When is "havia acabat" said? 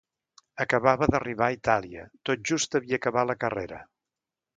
2.81-3.29